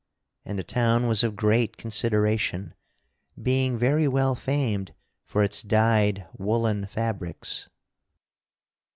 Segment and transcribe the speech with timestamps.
[0.45, 2.73] And the town was of great consideration,
[3.39, 4.95] being very well famed
[5.27, 7.69] for its dyed woollen fabrics.